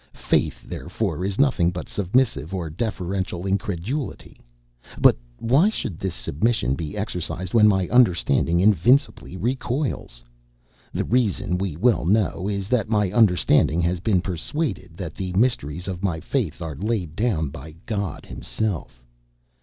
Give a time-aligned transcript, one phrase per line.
[0.15, 4.41] Faith, therefore, is nothing but submissive or deferential incredulity.
[4.99, 10.23] But why should this submission be exercised when my understanding invincibly recoils?
[10.91, 15.87] The reason, we well know, is, that my understanding has been persuaded that the mysteries
[15.87, 19.03] of my faith are laid down by God himself.